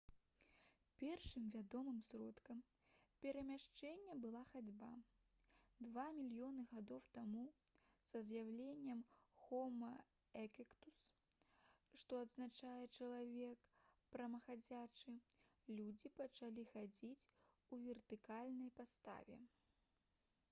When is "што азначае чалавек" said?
12.03-13.67